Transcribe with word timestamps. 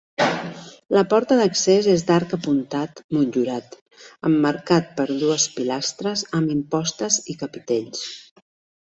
La 0.97 1.01
porta 1.09 1.35
d'accés 1.39 1.89
és 1.89 2.05
d'arc 2.05 2.31
apuntat 2.37 3.01
motllurat, 3.17 3.77
emmarcat 4.29 4.89
per 5.01 5.05
dues 5.11 5.45
pilastres 5.59 6.23
amb 6.39 6.55
impostes 6.55 7.19
i 7.35 7.37
capitells. 7.43 8.03